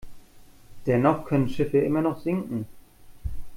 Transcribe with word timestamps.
Dennoch 0.87 1.25
können 1.25 1.47
Schiffe 1.47 1.77
immer 1.77 2.01
noch 2.01 2.19
sinken. 2.23 2.65